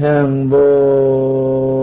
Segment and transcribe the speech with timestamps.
[0.00, 1.75] 행복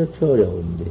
[0.00, 0.90] 그렇게 어려운데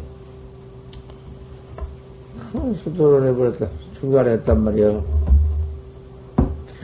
[2.52, 3.68] 큰 수도를 해버렸다.
[4.00, 5.02] 출가를 했단 말이야.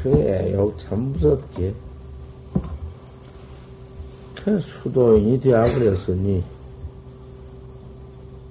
[0.02, 1.74] 그 애욕 참 무섭지.
[4.36, 6.44] 그 수도인이 되어버렸으니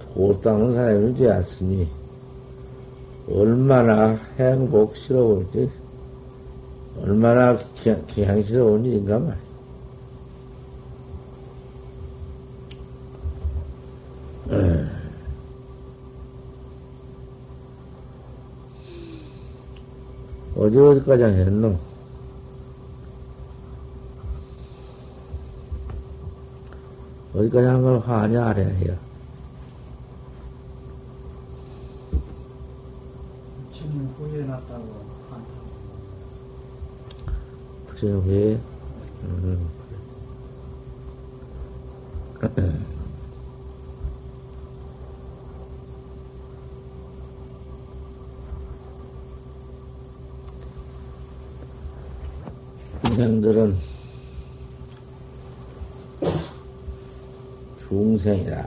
[0.00, 1.89] 도 닦는 사람이 되었으니
[3.30, 5.70] 얼마나 행복스러울지
[7.00, 7.56] 얼마나
[8.08, 9.53] 기향스러운 일인가 말이야.
[20.65, 21.79] 어디 어디까지 했노?
[27.34, 28.97] 어디까지 한 걸 화냐 아래 해요.
[33.73, 35.05] 지금 후회났다고
[37.89, 38.61] 그래, 왜?
[39.25, 39.69] 음.
[53.05, 53.77] 중생들은
[58.24, 58.64] 중생이라.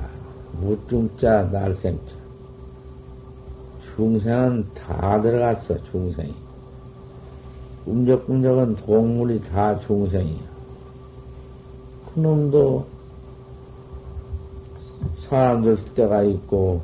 [0.62, 2.16] 무중자 날생자.
[3.96, 6.34] 중생은 다 들어갔어 중생이.
[7.84, 10.46] 꿈적꿈적은 동물이 다 중생이야.
[12.14, 12.86] 그놈도
[15.20, 16.82] 사람 될 때가 있고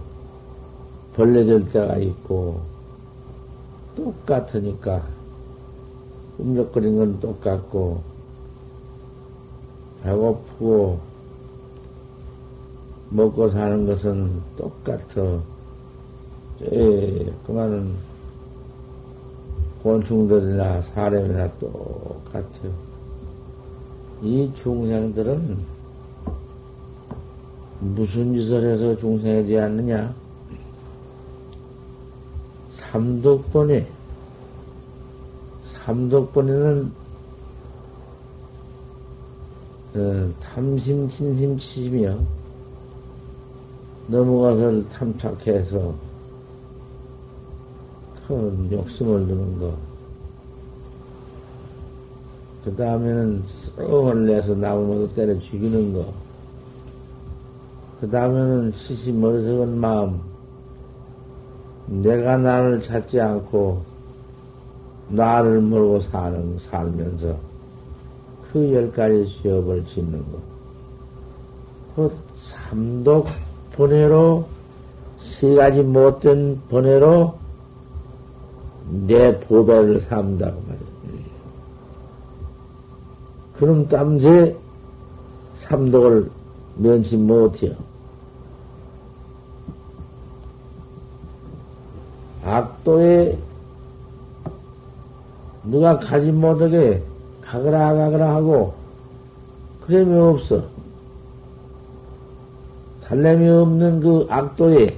[1.16, 2.60] 벌레 될 때가 있고
[3.96, 5.04] 똑같으니까.
[6.38, 8.02] 꿈적거리는 건 똑같고,
[10.02, 11.13] 배고프고,
[13.14, 15.40] 먹고 사는 것은 똑같아.
[16.64, 17.94] 에, 그만은,
[19.84, 22.74] 곤충들이나 사람이나 똑같아요.
[24.24, 25.58] 이 중생들은
[27.82, 30.16] 무슨 짓을 해서 중생이 되었느냐?
[32.72, 33.88] 삼독번에
[35.66, 36.92] 삼독번에는
[39.96, 42.43] 어, 탐심, 진심, 치심이요.
[44.08, 45.94] 넘어가서 탐착해서
[48.28, 49.74] 큰 욕심을 두는 거.
[52.64, 56.14] 그 다음에는 썩을 내서 나무로 때려 죽이는 거.
[58.00, 60.20] 그 다음에는 치심 어리석은 마음.
[61.88, 63.82] 내가 나를 찾지 않고
[65.10, 67.38] 나를 모르고 사는, 살면서
[68.52, 70.40] 그 열 가지 수업을 짓는 것.
[71.96, 73.28] 그 삼독
[73.76, 74.46] 번외로,
[75.18, 77.36] 세 가지 못된 번외로
[79.08, 80.94] 내 보배를 삼다고 말이야.
[83.58, 84.56] 그럼 땀새
[85.56, 86.30] 삼독을
[86.76, 87.74] 면치 못해요.
[92.44, 93.38] 악도에
[95.64, 97.02] 누가 가지 못하게
[97.42, 98.74] 가거라 가거라 하고
[99.82, 100.64] 그림이 없어.
[103.06, 104.98] 달램이 없는 그 악도에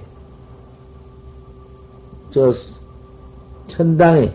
[2.32, 2.52] 저
[3.68, 4.34] 천당에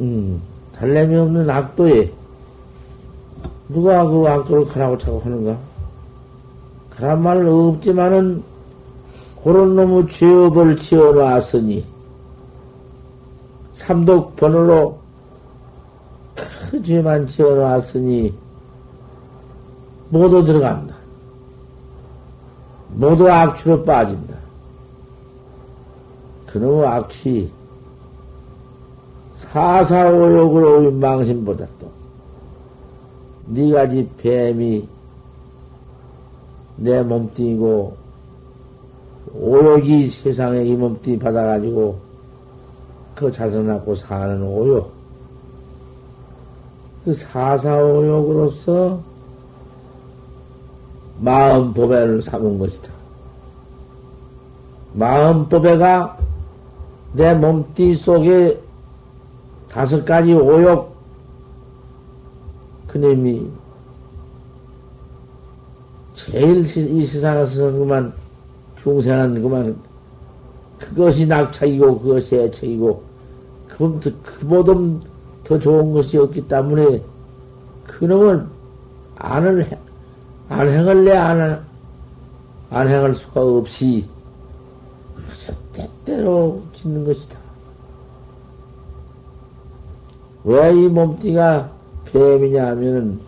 [0.00, 0.42] 음
[0.74, 2.12] 달램이 없는 악도에
[3.68, 5.58] 누가 그 악도를 가라고 차고 하는가?
[6.90, 8.42] 그런 말 없지만은
[9.42, 11.84] 그런 놈의 죄업을 지어놨으니
[13.74, 14.98] 삼독 번호로
[16.70, 18.41] 그 죄만 지어놨으니
[20.12, 20.94] 모두 들어간다.
[22.90, 24.36] 모두 악취로 빠진다.
[26.48, 27.50] 그놈의 악취
[29.36, 31.90] 사사오욕으로 망신보다 또
[33.46, 34.86] 네가지 뱀이
[36.76, 37.96] 내 몸뚱이고
[39.34, 41.98] 오욕이 세상에 이 몸뚱이 받아가지고
[43.14, 44.92] 그 자선 갖고 사는 오욕.
[47.02, 49.11] 그 사사오욕으로서
[51.20, 52.88] 마음 보배를 삼은 것이다.
[54.94, 56.18] 마음 보배가
[57.12, 58.60] 내 몸띠 속에
[59.70, 60.94] 다섯 가지 오욕,
[62.88, 63.50] 그놈이
[66.14, 68.12] 제일 이 세상에서 그만
[68.76, 69.76] 중생은 그만
[70.78, 73.02] 그것이 낙착이고 그것이 애착이고
[74.22, 74.72] 그보다
[75.44, 77.02] 더 좋은 것이 없기 때문에
[77.86, 78.46] 그놈을
[79.16, 79.78] 안을
[80.52, 81.64] 안 행을 내안
[82.70, 84.06] 안 행할 수가 없이
[85.28, 87.38] 그저 때때로 짓는 것이다.
[90.44, 91.70] 왜 이 몸띠가
[92.12, 93.20] 뱀이냐 하면은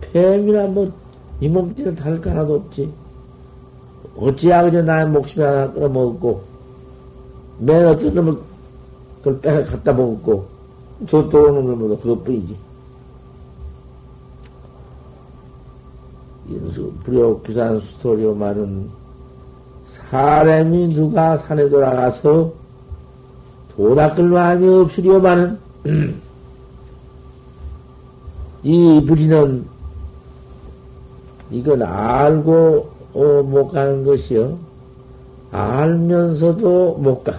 [0.00, 2.90] 뱀이나 뭐이 몸띠는 다를 거 하나도 없지.
[4.16, 6.42] 어찌야 그저 나의 목숨이 하나 끌어먹었고
[7.58, 8.38] 맨 어떤 놈을
[9.18, 10.46] 그걸 빼서 갖다 먹었고
[11.08, 12.56] 저 들어오는 놈보다 그것뿐이지.
[16.52, 18.88] 인수 불효기산 스토리오만은
[20.10, 22.52] 사람이 누가 산에 돌아가서
[23.74, 25.58] 도 닦을 마음이 없으리오만은
[28.62, 29.64] 이 부지는
[31.50, 34.58] 이건 알고 어, 못 가는 것이요.
[35.50, 37.34] 알면서도 못 가.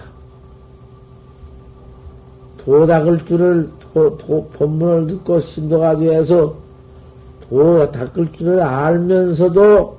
[2.58, 6.54] 도닦을 줄을 도, 도, 본문을 듣고 신도가 되어서
[7.48, 9.96] 도 닦을 줄을 알면서도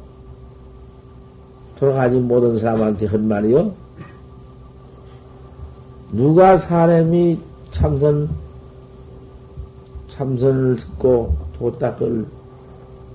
[1.78, 3.74] 돌아가지 못한 사람한테 한 말이요.
[6.12, 7.40] 누가 사람이
[7.72, 8.30] 참선,
[10.08, 12.26] 참선을 듣고 도 닦을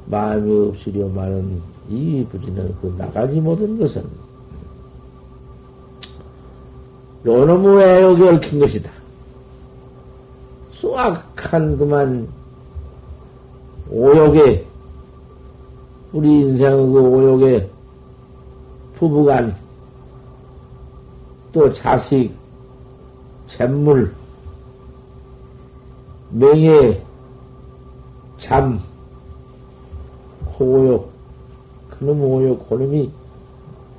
[0.07, 4.05] 마음이 없으려 마는 이 부지는 그 나가지 못한 것은
[7.25, 8.91] 요놈의 애욕이 얽힌 것이다.
[10.73, 12.29] 수악한 그만
[13.91, 14.65] 오욕에
[16.13, 17.71] 우리 인생의 그 오욕에
[18.95, 19.57] 부부간
[21.53, 22.33] 또 자식,
[23.49, 24.15] 재물,
[26.31, 27.03] 명예,
[28.39, 28.81] 잠,
[30.59, 31.11] 오욕,
[31.91, 33.11] 그놈 오욕, 그놈이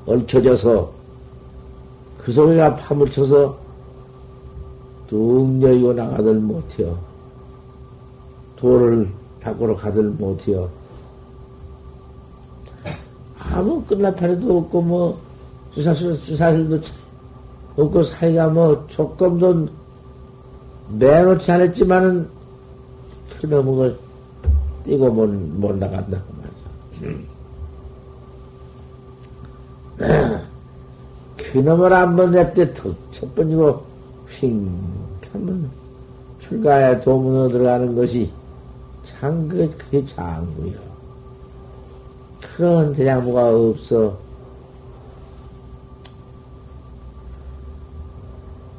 [0.06, 0.92] 얽혀져서
[2.18, 3.58] 그 속에가 파묻혀서
[5.08, 6.98] 뚝 열고 나가들 못해요.
[8.56, 10.70] 돌을 닦으러 가들 못해요.
[13.38, 15.20] 아무 끝나파리도 없고, 뭐,
[15.74, 16.80] 주사실, 주사실도
[17.76, 19.68] 없고, 사이가 뭐, 조금도
[20.90, 22.30] 내놓지 않았지만은,
[23.40, 23.98] 그놈을
[24.86, 26.24] 띄고 못, 못 나간다고
[27.02, 27.20] 말이야.
[31.38, 33.84] 그놈을 한번 냅때 첫 번이고,
[34.28, 34.54] 휙,
[35.34, 35.70] 한번
[36.40, 38.32] 출가에 도문으로 들어가는 것이
[39.04, 40.92] 참, 그, 그게 장구요.
[42.42, 44.18] 그런 대장부가 없어.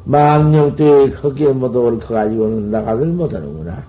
[0.04, 3.84] 망령 때 거기에 모두 옳혀가지고는 나가들 못하는구나.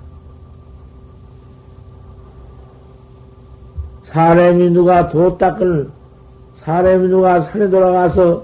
[4.04, 5.90] 사람이 누가 도 닦을,
[6.58, 8.44] 사람이 누가 산에 돌아가서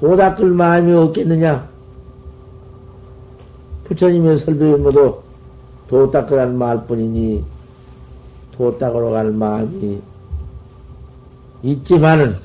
[0.00, 1.68] 도 닦을 마음이 없겠느냐?
[3.84, 5.23] 부처님의 설법이 모두
[5.88, 7.44] 도 닦으란 말뿐이니
[8.52, 10.00] 도 닦으러 갈 마음이
[11.62, 12.36] 있지만은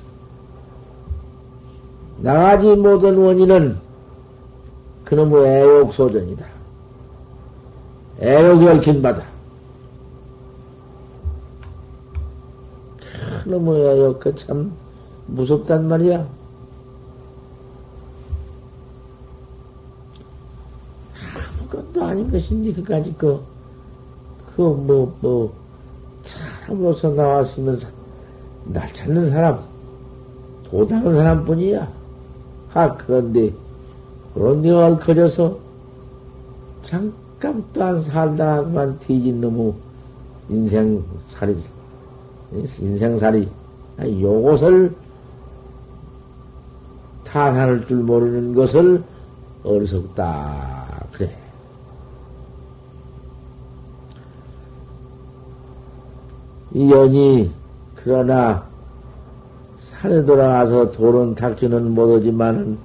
[2.18, 3.78] 나가지 못한 원인은
[5.06, 6.46] 그놈의 애욕 소전이다.
[8.22, 9.24] 애욕이 얽힌 바다.
[13.44, 14.72] 그놈의 애욕, 그참
[15.28, 16.28] 무섭단 말이야.
[21.70, 23.40] 아무 것도 아닌 것인지, 그까지 그,
[24.56, 25.54] 그, 뭐, 뭐,
[26.24, 27.78] 사람으로서 나왔으면
[28.66, 29.60] 날 찾는 사람,
[30.64, 31.92] 도당한 사람 뿐이야.
[32.74, 33.52] 아, 그런데,
[34.34, 35.58] 그런데 얽혀져서
[36.84, 39.74] 잠깐 또한 살다만 뒤진 놈의
[40.50, 41.58] 인생살이,
[42.54, 43.50] 인생살이,
[44.00, 44.96] 요것을
[47.24, 49.04] 타산할 줄 모르는 것을
[49.64, 51.06] 어리석다.
[51.12, 51.30] 그래.
[56.72, 57.52] 이 연이,
[57.96, 58.64] 그러나,
[59.80, 62.78] 산에 돌아가서 돌은 닦지는 못하지만은,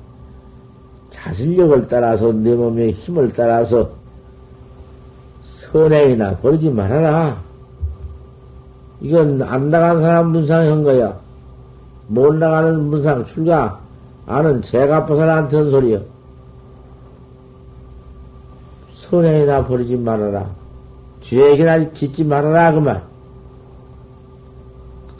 [1.10, 3.90] 자신력을 따라서, 내 몸의 힘을 따라서,
[5.42, 7.42] 선행이나 버리지 말아라.
[9.00, 11.18] 이건 안 나간 사람 문상한 거야.
[12.06, 13.80] 못 나가는 문상 출가
[14.26, 16.00] 아는 제가 벗어난던 소리요.
[18.94, 20.48] 선행이나 버리지 말아라.
[21.20, 23.13] 죄기나 짓지 말아라, 그 말.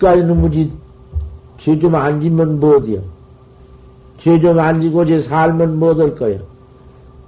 [0.05, 0.71] 끝까지는 무지,
[1.57, 3.01] 죄 좀 안 지면 뭐 어디요?
[4.19, 6.39] 죄좀 안 지고 제 살면 뭐될 거요?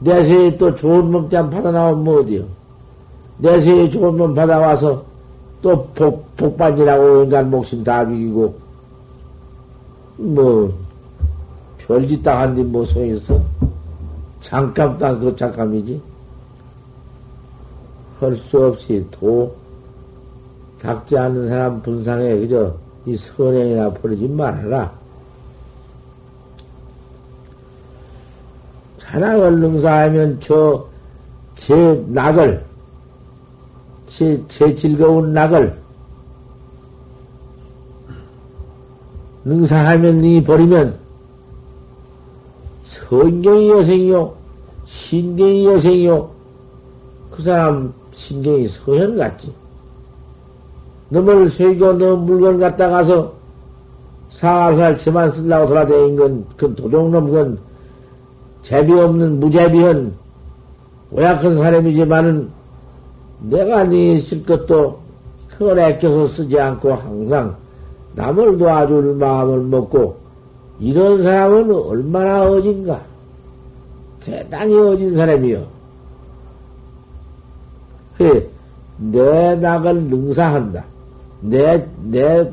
[0.00, 2.44] 내세에 또 좋은 몸짱 받아나오면 뭐 어디요?
[3.38, 5.02] 내세에 좋은 몸 받아와서
[5.62, 8.54] 또 복, 복반이라고 인간 목숨 다 죽이고,
[10.18, 10.72] 뭐,
[11.78, 13.40] 별짓 당한데 뭐 소용있어?
[14.40, 16.00] 잠깐 딱 그 잠깐이지.
[18.20, 19.52] 할 수 없이 도,
[20.80, 22.74] 닦지 않는 사람 분상에 그저
[23.06, 24.92] 이 선행이나 버리지 말아라.
[28.98, 30.84] 자락을 능사하면 저,
[31.54, 32.64] 제 낙을,
[34.06, 35.78] 제, 제 즐거운 낙을
[39.44, 40.98] 능사하면 니 버리면
[42.82, 44.34] 성경이 여생이요,
[44.84, 46.30] 신경이 여생이요,
[47.30, 49.54] 그 사람 신경이 서현 같지.
[51.08, 53.32] 너을 쇠교 너 물건 갖다 가서
[54.30, 57.58] 사활살 채만 쓰려고 돌아다닌 건, 그 도둑놈 건
[58.62, 60.12] 제비 없는 무제비한
[61.12, 62.48] 오약한 사람이지만은
[63.42, 64.98] 내가 네쓸 것도
[65.48, 67.56] 그걸 아껴서 쓰지 않고 항상
[68.14, 70.16] 남을 도와줄 마음을 먹고
[70.80, 73.00] 이런 사람은 얼마나 어진가?
[74.20, 75.64] 대단히 어진 사람이요.
[78.18, 78.46] 그래,
[78.98, 80.95] 내 낙을 능사한다.
[81.48, 82.52] 내, 내,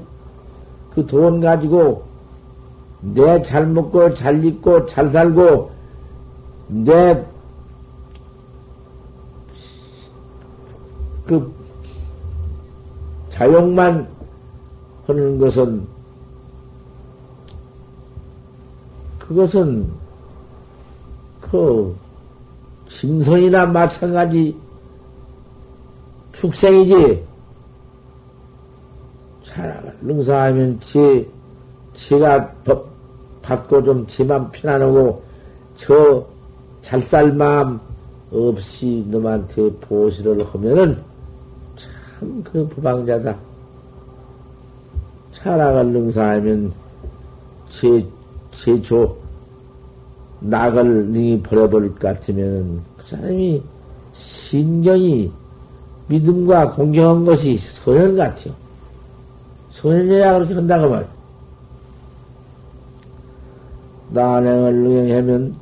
[0.92, 2.04] 그 돈 가지고,
[3.02, 5.72] 내 잘 먹고, 잘 입고, 잘 살고,
[6.68, 7.26] 내,
[11.26, 11.54] 그,
[13.30, 14.08] 자용만
[15.08, 15.88] 하는 것은
[19.20, 19.90] 그것은
[21.42, 21.96] 그
[22.90, 24.56] 짐승이나 마찬가지
[26.34, 27.33] 축생이지.
[29.54, 31.28] 잘 능사하면 지,
[31.94, 32.88] 지가 법
[33.42, 35.22] 받고 좀 지만 편안하고
[35.76, 36.34] 저
[36.84, 37.80] 잘 살 마음
[38.32, 40.98] 없이 너한테 보시를 하면은
[41.76, 43.36] 참 그 부방자다.
[45.32, 46.72] 차락을 능사하면
[47.70, 48.06] 제,
[48.52, 49.18] 제조,
[50.42, 53.62] 낙을 능히 버려버릴 것 같으면 그 사람이
[54.14, 55.32] 신경이
[56.08, 58.54] 믿음과 공경한 것이 소년 같아요.
[59.74, 61.08] 소년이야 그렇게 한다고 말.
[64.10, 65.56] 난행을 능행하면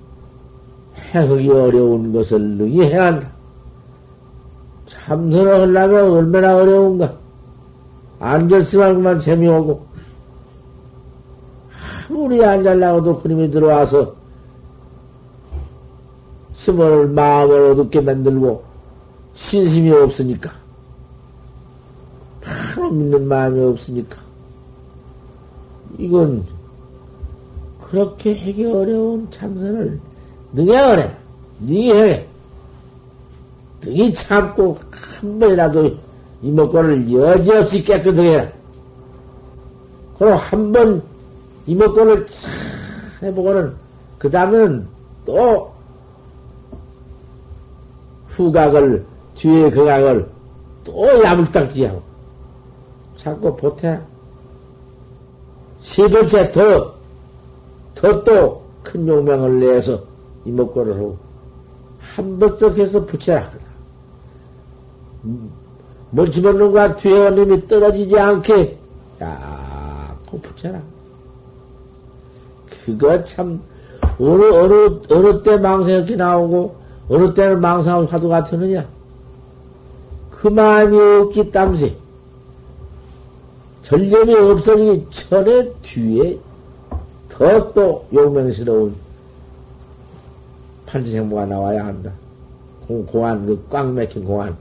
[1.14, 3.32] 행하기 어려운 것을 능히 행한다.
[4.86, 7.14] 참선을 하려면 얼마나 어려운가.
[8.20, 9.86] 앉았으면 그만 재미오고,
[12.10, 14.14] 아무리 앉으려고도 그림이 들어와서
[16.54, 18.62] 스을 마음을 어둡게 만들고,
[19.34, 20.61] 신심이 없으니까.
[22.92, 24.18] 믿는 마음이 없으니까.
[25.98, 26.44] 이건
[27.80, 30.00] 그렇게 하기 어려운 참선을
[30.54, 31.18] 능해 어래.
[31.60, 32.28] 능히 해.
[33.82, 35.92] 능히 참고 한 번이라도
[36.42, 38.50] 이목구를 여지없이 깨끗하게 해라.
[40.18, 41.02] 그럼 한 번
[41.68, 42.50] 이목구를 싹
[43.24, 43.74] 해보고는
[44.18, 44.88] 그 다음에는
[45.26, 45.72] 또
[48.30, 49.06] 후각을
[49.36, 50.28] 뒤에 그 각을
[50.84, 52.02] 또 야물딱지하고
[53.22, 54.00] 자꾸 보태.
[55.80, 56.94] 세 번째 더,
[57.96, 60.00] 더 또 큰 용맹을 내서
[60.46, 61.18] 이목구를 하고
[62.00, 63.52] 한 번씩 해서 붙여라.
[66.10, 68.78] 뭘 집어넣는가 뒤에 원님이 떨어지지 않게
[69.22, 70.82] 야, 꼭 붙여라.
[72.70, 73.62] 그거 참
[74.20, 76.76] 어느 어느 어느 때 망상이 나오고
[77.08, 78.86] 어느 때는 망상 화두가 되느냐?
[80.32, 81.96] 그 마음이 없기 땀새.
[83.92, 86.40] 전념이 없어지기 전에 뒤에
[87.28, 88.96] 더 또 용맹스러운
[90.86, 92.10] 판지생모가 나와야 한다.
[92.88, 94.56] 공, 공안, 그꽉 막힌 공안.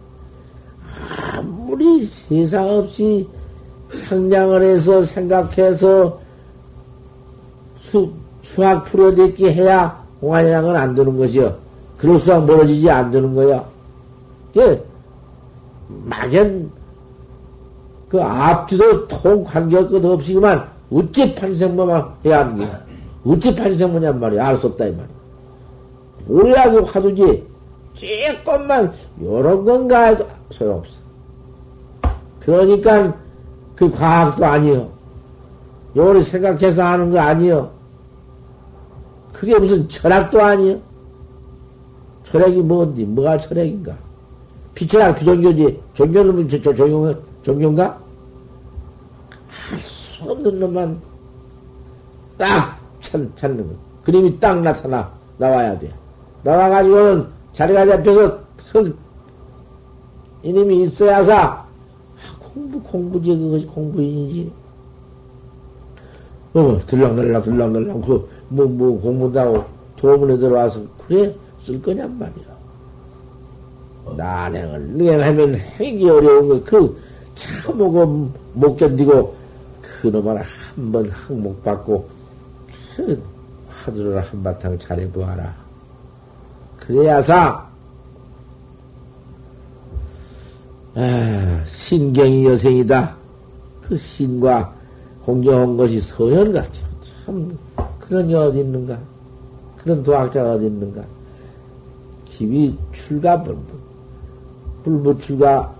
[1.36, 3.28] 아무리 세상 없이
[3.88, 6.20] 상냥을 해서 생각해서
[7.78, 8.10] 수,
[8.42, 11.56] 수학 풀어듣기 해야 공안이랑은 안 되는 것이요.
[11.98, 13.64] 그럴수록 멀어지지 안 되는 거야.
[14.56, 14.82] 예,
[15.88, 16.70] 막연,
[18.10, 22.80] 그 앞뒤도 통 관계할 것 없이 그만, 어찌 판생모만 해야 하는 거야.
[23.24, 24.48] 어찌 판생모냔 말이야.
[24.48, 25.06] 알 수 없다, 이 말이야.
[26.28, 27.46] 오래하고 화두지,
[27.94, 30.98] 조금만, 요런 건가 해도 소용없어.
[32.40, 33.14] 그러니까,
[33.76, 34.90] 그 과학도 아니요.
[35.96, 37.70] 요리 생각해서 하는 거 아니요.
[39.32, 40.78] 그게 무슨 철학도 아니요.
[42.24, 43.04] 철학이 뭔디?
[43.04, 43.96] 뭐가 철학인가?
[44.74, 45.80] 피철학 비종교지.
[45.94, 47.98] 종교는 저, 저, 종교, 종교인가?
[49.48, 51.00] 할수 없는 놈만
[52.36, 53.74] 딱 찾, 찾는 거.
[54.02, 55.92] 그림이 딱 나타나, 나와야 돼.
[56.42, 58.40] 나와가지고는 자리가 잡혀서
[58.72, 58.94] 턱,
[60.42, 61.36] 이님이 있어야사.
[61.42, 61.66] 아,
[62.38, 64.52] 공부, 공부지, 그것이 공부인이지.
[66.54, 69.64] 어, 들락날락, 들락날락, 그, 뭐, 뭐, 공부다고
[69.96, 72.50] 도문에 들어와서, 그래, 쓸 거냔 말이야.
[74.16, 76.96] 난행을 능행하면 행기 어려운 거, 그,
[77.34, 79.34] 참하고 못 견디고,
[79.82, 82.08] 그놈을 한 번 항목 받고,
[82.96, 83.22] 그,
[83.68, 85.54] 하루를 한바탕 잘해보아라.
[86.78, 87.70] 그래야사,
[90.94, 93.16] 아, 신경이 여생이다.
[93.82, 94.74] 그 신과
[95.24, 96.86] 공경한 것이 서현 같아요.
[97.24, 97.58] 참,
[97.98, 98.98] 그런 게 어디 있는가?
[99.78, 101.02] 그런 도학자가 어디 있는가?
[102.24, 103.62] 기비 출가 불부.
[104.82, 105.74] 불부 출가,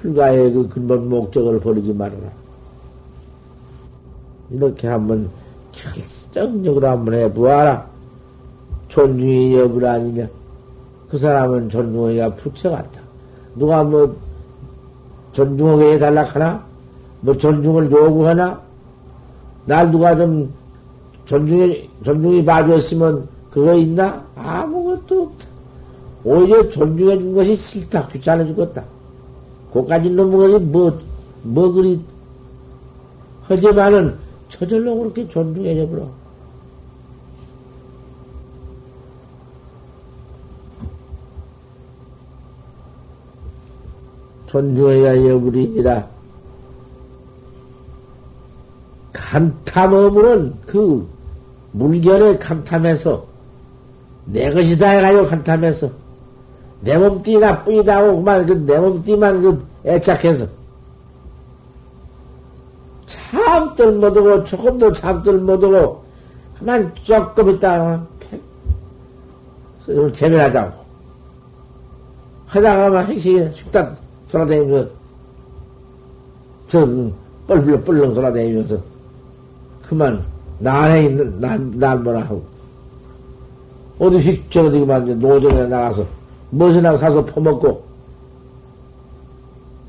[0.00, 2.30] 출가의 그 근본 목적을 버리지 말아라.
[4.50, 5.28] 이렇게 한번
[5.72, 7.86] 결정적으로 한번 해보아라.
[8.88, 10.26] 존중의 여부 아니냐?
[11.08, 13.00] 그 사람은 존중하기가 부처 같다.
[13.56, 14.14] 누가 뭐
[15.32, 16.64] 존중하게 해달라 하나?
[17.20, 18.60] 뭐 존중을 요구하나?
[19.66, 20.52] 날 누가 좀
[21.26, 24.24] 존중해, 존중히 봐줬으면 그거 있나?
[24.36, 25.46] 아무것도 없다.
[26.24, 28.08] 오히려 존중해 준 것이 싫다.
[28.08, 28.82] 귀찮아 죽겠다.
[29.78, 30.98] 고까지 놈의 뭐,
[31.42, 32.00] 뭐 그리,
[33.44, 34.18] 하지만은
[34.48, 36.08] 저절로 그렇게 존중해 줘버려.
[44.48, 46.08] 존중해야 여부리니라.
[49.12, 51.06] 감탐어물은 그
[51.72, 53.26] 물결에 감탐해서
[54.24, 55.90] 내 것이다 해가지고 감탐해서
[56.80, 60.46] 내 몸띠 나뿐이다 하고 그만 그 내 몸띠만 그 애착해서.
[63.06, 66.02] 참들 못하고 조금도 참들 못하고
[66.58, 70.78] 그만 조금 있다가 팩 재배하자고.
[72.46, 73.96] 하다가만 행식이 식단
[74.30, 74.90] 돌아다니면서
[76.66, 76.86] 저
[77.46, 78.78] 뻘뻘 뻘렁 돌아다니면서
[79.82, 80.22] 그만
[80.58, 82.44] 난에 있는 난, 난 뭐라 하고.
[83.98, 86.06] 어디 휙 저어디 그만 노정에 나가서
[86.50, 87.87] 무엇이나 사서 퍼먹고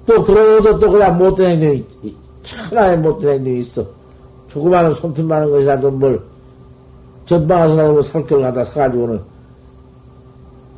[0.10, 1.86] 또 그러고도 또 그냥 못된 행동이
[2.42, 3.86] 천하에 못된 행동이 있어
[4.48, 6.20] 조그마한 손톱 많은 것이라도 뭘
[7.28, 9.22] 전방에서 나오면 살결 갖다 사가지고는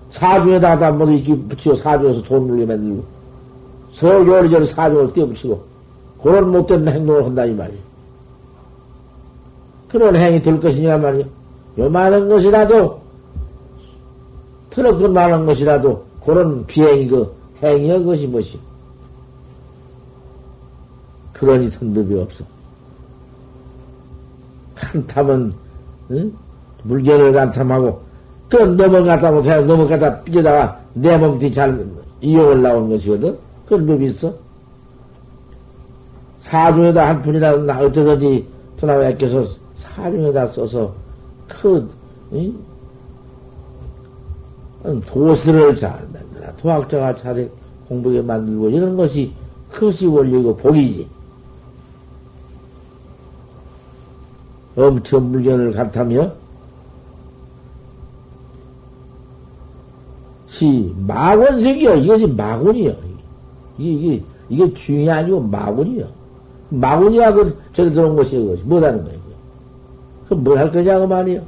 [0.09, 3.01] 사중에다가 모두 이렇게 붙이고 사중에서 돈 물게 만들고
[3.93, 5.63] 서울 요리저리 사중을 띄어붙이고
[6.21, 7.79] 그런 못된 행동을 한다 이 말이야.
[9.87, 11.25] 그런 행위 될 것이냐 말이야.
[11.77, 12.99] 요만한 것이라도
[14.71, 18.59] 트럭 많은 것이라도 그런 비행이 그 행위여 그것이 무엇이
[21.41, 22.45] 그러니 선법이 없어.
[24.75, 25.51] 간탐은
[26.11, 26.31] 응?
[26.83, 27.99] 물건을 간탐하고
[28.47, 31.83] 그 넘어가다 못해 넘어가다 삐져다가 내 몸띠 잘
[32.21, 33.35] 이용을 나오는 것이거든.
[33.65, 34.31] 그런 법이 있어.
[36.41, 40.93] 사중에다 한 푼이나 어쩌든지 도나와 애껴서 사중에다 써서
[41.47, 41.89] 그
[42.33, 42.53] 응?
[45.07, 47.49] 도스를 잘 만들어 도학자가 잘
[47.87, 49.33] 공부하게 만들고 이런 것이
[49.71, 51.20] 그것이 원리고 복이지.
[54.75, 56.31] 엄청 물건을 같다며
[60.47, 61.95] 시 마곤색이요.
[61.95, 62.93] 이것이 마곤이요.
[63.77, 66.05] 이게 이게 이게 주인이 아니고 마곤이요.
[66.69, 69.19] 마곤이야 그 저리 들어온 것이 이것이 못하는 거예요.
[70.27, 71.41] 그럼 뭘 할 거냐고 말이요.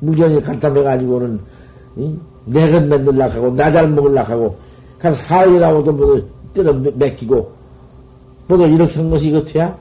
[0.00, 1.40] 물건이 간탐해 가지고는
[2.46, 4.54] 내것 만들라 하고 나잘 먹을라 하고
[4.98, 7.50] 가서 사회에 나오도 모두 때려 맡기고
[8.48, 9.74] 모두 이렇게 한 것이 이거 돼야?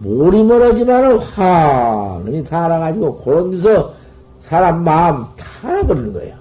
[0.00, 3.92] 몰이 멀어지만은 환히 달아가지고 그런 데서
[4.40, 6.38] 사람 마음 타버리는 거야.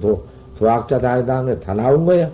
[0.00, 0.22] 도,
[0.58, 2.28] 도학자 다, 다, 다 나온 거야.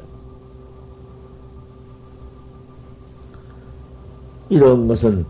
[4.48, 5.24] 이런 것은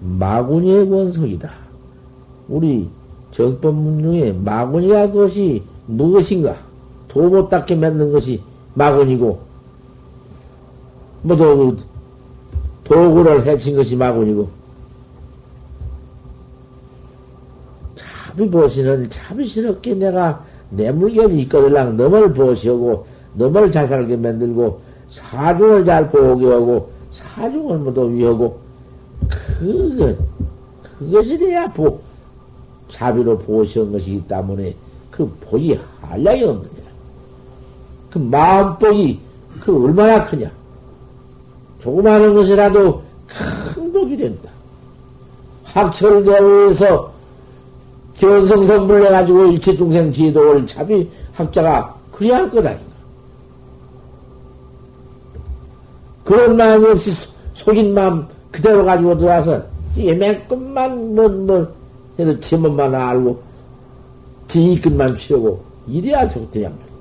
[0.00, 1.50] 마구니의 원석이다.
[2.48, 2.88] 우리
[3.30, 6.54] 정법문 중에 마구니가 그것이 무엇인가?
[7.08, 8.42] 도못 닦게 맺는 것이
[8.74, 9.40] 마구니고,
[11.22, 11.76] 모두
[12.92, 14.48] 도구를 해친 것이 마구니고,
[17.94, 26.10] 참이 보시는 참스럽게 내가 내 물건이 있거들랑 너를 보시고, 너를 잘 살게 만들고, 사중을 잘
[26.10, 28.60] 보게 하고, 사중을 모두 위하고,
[29.28, 30.16] 그게,
[30.98, 31.98] 그것이 돼야 보,
[32.88, 34.74] 자비로 보시한 것이기 때문에
[35.10, 36.82] 그 복이 한량이 없느냐.
[38.10, 39.18] 그 마음복이
[39.60, 40.50] 그 얼마나 크냐.
[41.82, 44.48] 조그마한 것이라도 큰 복이 된다.
[45.64, 47.12] 학철대회에서
[48.18, 52.92] 견성성불 해가지고 일체중생 지도를 자비 학자가 그래야 할 것 아닌가.
[56.24, 57.10] 그런 마음이 없이
[57.54, 59.60] 속인 마음 그대로 가지고 들어와서
[59.96, 61.66] 예매끝만 뭐, 뭐,
[62.18, 63.42] 해서 지문만 알고
[64.46, 66.91] 지이끝만 치우고 이래야 좋대야 말이야.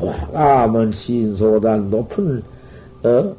[0.00, 2.42] 과감은 신소보다 높은
[3.02, 3.34] 어?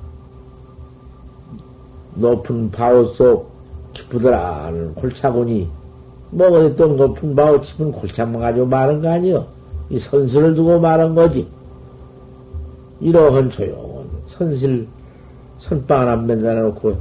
[2.15, 3.49] 높은 바우 속
[3.93, 5.67] 깊으더라는 골차군이
[6.31, 9.45] 뭐또 높은 바우 짚은 골차만 가지고 말한 거 아니요?
[9.89, 11.47] 이 선수를 두고 말한 거지.
[12.99, 14.87] 이러한 조용한 선실
[15.59, 16.95] 선빵 하나 맨날 놓고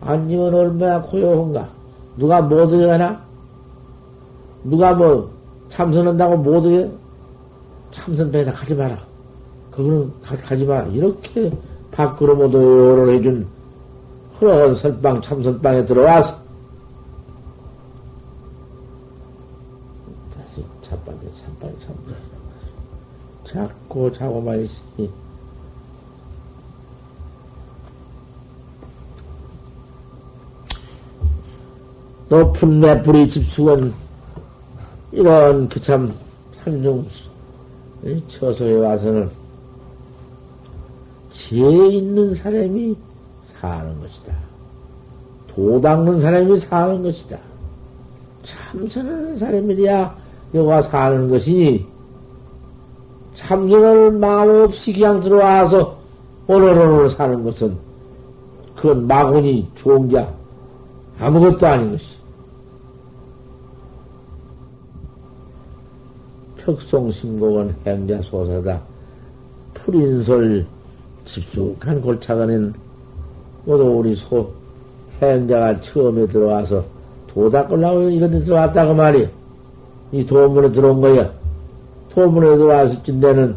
[0.00, 1.68] 앉으면 얼마나 고요한가?
[2.16, 3.20] 누가 못 하나?
[4.64, 5.30] 누가 뭐
[5.68, 6.90] 참선한다고 못 하게?
[7.90, 8.98] 참선배에다 가지 마라.
[9.70, 10.86] 그거는 가, 지 마라.
[10.88, 11.50] 이렇게
[11.90, 13.46] 밖으로 모두 해준
[14.38, 16.36] 흐러운 선빵 참선빵에 들어와서
[20.36, 22.16] 다시 참빵에 참빵에 참빵에
[23.44, 25.10] 자꾸 자고만 있으니
[32.28, 33.92] 높은 매불이 집수건
[35.10, 36.14] 이런 그참
[36.62, 37.08] 산중
[38.28, 39.30] 처소에 와서는
[41.30, 42.96] 지혜 있는 사람이
[43.60, 44.32] 사는 것이다.
[45.48, 47.38] 도 닦는 사람이 사는 것이다.
[48.42, 50.16] 참선하는 사람이야
[50.54, 51.86] 여가 사는 것이니
[53.34, 55.96] 참선을 마음 없이 그냥 들어와서
[56.46, 57.76] 오늘오늘 사는 것은
[58.74, 60.32] 그건 마군이 종자
[61.18, 62.17] 아무것도 아닌 것이.
[66.68, 68.80] 척송심곡은 행자소사다.
[69.72, 70.66] 풀인솔
[71.24, 72.74] 집숙한 골차가는
[73.64, 74.50] 모두 우리 소
[75.22, 76.84] 행자가 처음에 들어와서
[77.26, 79.26] 도 닦으려고 이런 데 들어왔다고 말이야.
[80.12, 81.30] 이 도문에 들어온 거야.
[82.10, 83.56] 도문에 들어왔을 때는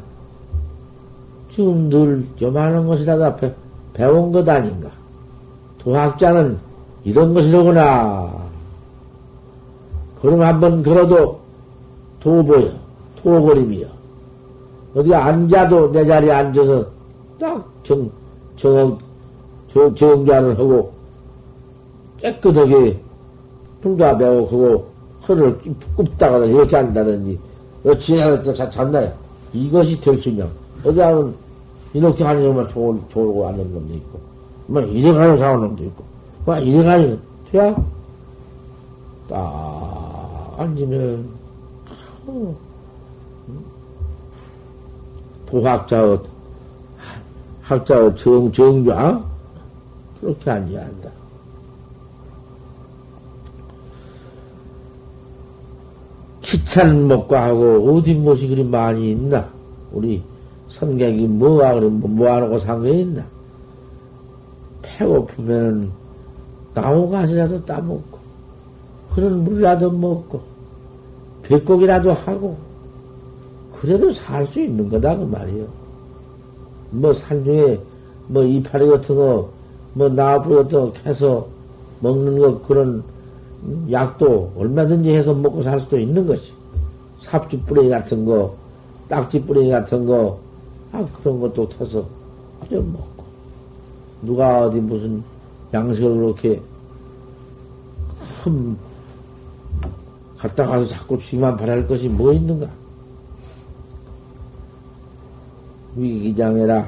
[1.49, 3.53] 지금 늘 요만한 것이라도 앞에
[3.93, 4.89] 배운 것 아닌가.
[5.79, 6.57] 도학자는
[7.03, 8.31] 이런 것이로구나.
[10.21, 11.41] 그럼 한번 걸어도
[12.19, 12.81] 도 보여.
[13.23, 13.87] 도거림이요.
[14.95, 16.85] 어디 앉아도 내 자리에 앉아서
[17.39, 18.09] 딱 정,
[18.55, 18.97] 정,
[19.71, 20.91] 정, 정자를 하고
[22.19, 22.99] 깨끗하게
[23.81, 24.91] 불가 배고 하고
[25.27, 25.57] 허를
[25.95, 27.39] 굽다가 이렇게 한다든지
[27.85, 29.11] 어찌해서 잤나요?
[29.53, 30.47] 이것이 될 수 있냐?
[30.83, 31.33] 어디 하면
[31.93, 34.19] 이렇게 하는 놈만 좋을, 좋고 앉는 놈도 있고
[34.67, 36.03] 뭐 이래 가는 사는 놈도 있고
[36.45, 37.19] 뭐 이래 가는
[37.51, 37.75] 돼야
[39.27, 41.25] 딱 앉으면
[42.27, 42.55] 어,
[45.51, 46.17] 도학자의,
[47.61, 49.21] 학자의 정, 정좌?
[50.21, 51.09] 그렇게 앉아야 한다.
[56.41, 59.47] 기찬 먹과 하고, 어디 무엇이 그리 많이 있나?
[59.91, 60.23] 우리
[60.69, 63.23] 선객이 뭐가 그리 뭐하고 상관이 있나?
[64.81, 65.91] 배고프면
[66.73, 68.19] 나무가시라도 따먹고,
[69.13, 70.41] 그런 물이라도 먹고,
[71.43, 72.70] 배고기라도 하고,
[73.81, 75.65] 그래도 살 수 있는 거다, 그 말이요.
[76.91, 77.81] 뭐, 산 중에,
[78.27, 79.49] 뭐, 이파리 같은 거,
[79.95, 81.47] 뭐, 나부 같은 거 해서
[81.99, 83.03] 먹는 거, 그런
[83.89, 86.53] 약도 얼마든지 해서 먹고 살 수도 있는 것이.
[87.17, 88.55] 삽주 뿌리 같은 거,
[89.09, 90.37] 딱지 뿌리 같은 거,
[90.91, 92.05] 아, 그런 것도 터서
[92.61, 93.23] 그저 먹고.
[94.21, 95.23] 누가 어디 무슨
[95.73, 96.61] 양식을 그렇게
[98.43, 98.77] 흠,
[100.37, 102.80] 갔다 가서 자꾸 주기만 바랄 것이 뭐 있는가?
[105.95, 106.87] 위기장애라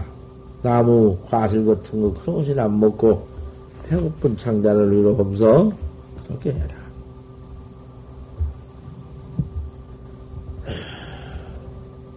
[0.62, 3.28] 나무 과실 같은 거 그런 것이나 안 먹고
[3.88, 5.72] 배고픈 창자를 위로 하면서
[6.26, 6.84] 그렇게 해라.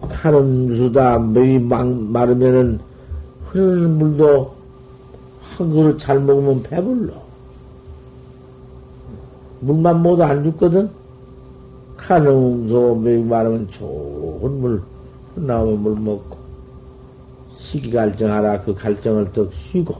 [0.09, 2.79] 하는 수다 매이 마르면은
[3.45, 4.53] 흐르는 물도
[5.41, 7.13] 한 그릇 잘 먹으면 배불러.
[9.59, 10.89] 물만 모두 안 죽거든?
[11.97, 14.81] 카능소 매이 마르면 좋은 물,
[15.35, 16.46] 나오면 물 먹고.
[17.67, 19.93] 시기 갈정하라 그 갈정을 떡 쉬고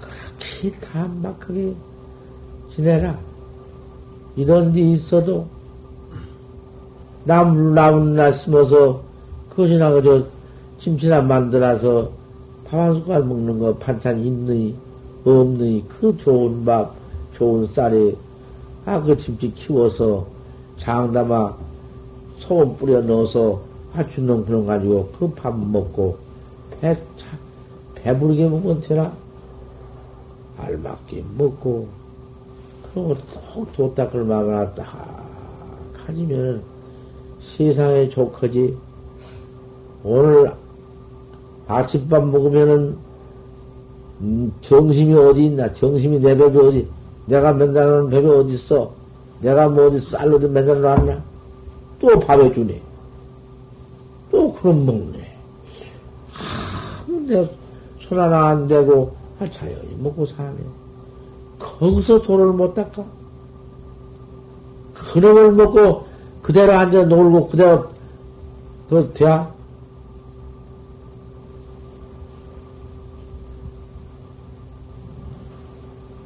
[0.00, 1.74] 그렇게 다 막하게
[2.70, 3.18] 지내라.
[4.36, 5.46] 이런 데 있어도
[7.24, 9.02] 나무, 나무나 심어서
[9.50, 10.24] 그것이나 그저
[10.78, 12.10] 김치나 만들어서
[12.64, 14.74] 밥 한 숟갈 먹는 거 반찬 있느니
[15.26, 16.94] 없느니 그 좋은 밥,
[17.34, 18.14] 좋은 쌀에
[18.86, 20.26] 아, 그 김치 키워서
[20.78, 21.54] 장담아
[22.38, 23.60] 소금 뿌려 넣어서
[23.96, 26.18] 화춘농 그런 가지고 그 밥 먹고
[26.80, 27.26] 배, 차,
[27.94, 29.12] 배부르게 먹으면 되나?
[30.58, 31.88] 알맞게 먹고
[32.92, 34.84] 그런 거톡 도딱을 막아놨다
[36.06, 36.62] 가지면은
[37.40, 38.76] 세상에 좋거지.
[40.04, 40.50] 오늘
[41.68, 42.96] 아침밥 먹으면은
[44.20, 45.70] 음, 정심이 어디 있나?
[45.72, 46.88] 정심이 내 배배 어디?
[47.26, 48.90] 내가 맨날 하는 배배 어디 있어?
[49.40, 51.22] 내가 뭐 어디 쌀로 맨날 놨나?
[52.00, 52.80] 또 밥해 주네.
[54.36, 55.34] 또 그럼 먹네.
[56.34, 57.48] 아, 내손
[58.10, 60.58] 하나 안 대고 아, 자연히 먹고 사네.
[61.58, 63.02] 거기서 돈을 못 닦아?
[64.92, 66.06] 그놈을 먹고
[66.42, 67.88] 그대로 앉아 놀고 그대로
[68.90, 69.50] 그 돼야?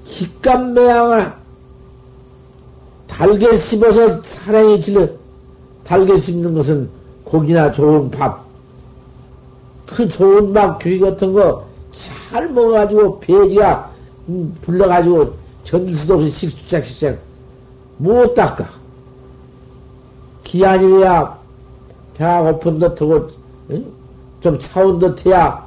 [0.07, 1.33] 기감매양을
[3.07, 5.07] 달게 씹어서 사랑이 질러
[5.85, 7.00] 달게 씹는 것은
[7.31, 8.45] 고기나 좋은 밥,
[9.87, 13.91] 그 좋은 밥, 귀 같은 거 잘 먹어가지고 배지가
[14.29, 15.33] 음, 불러가지고
[15.65, 17.19] 전질 수도 없이 씩씩씩씩
[17.99, 18.67] 못 닦아.
[20.45, 21.39] 기한이야
[22.15, 23.29] 배가 고픈 듯하고
[23.71, 23.85] 응?
[24.41, 25.67] 좀 차운 듯해야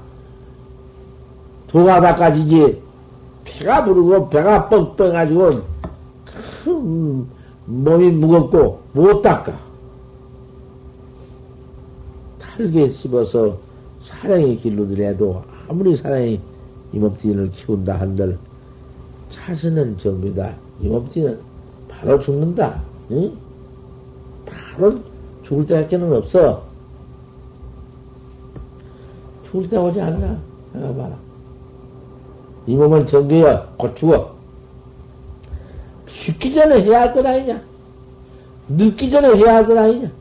[1.68, 2.82] 도가 닦아지지.
[3.44, 5.62] 배가 부르고 배가 뻥뻥가지고
[6.64, 7.28] 큰
[7.66, 9.54] 몸이 무겁고 못 닦아.
[12.56, 13.58] 탈게 씹어서
[14.02, 16.40] 사랑의 길로 들여도 아무리 사랑이
[16.92, 18.38] 이몸띠를 키운다 한들
[19.30, 20.54] 자신은 정비다.
[20.82, 21.40] 이몸띠는
[21.88, 22.80] 바로 죽는다.
[23.10, 23.36] 응?
[24.46, 25.00] 바로
[25.42, 26.64] 죽을 때밖에는 없어.
[29.50, 30.38] 죽을 때 오지 않나?
[30.74, 31.18] 생각봐라.
[32.68, 33.74] 이 몸은 정교야.
[33.78, 34.36] 곧 죽어.
[36.06, 37.60] 죽기 전에 해야 할 것 아니냐?
[38.70, 40.12] 늙기 전에 해야 할 것 아니냐?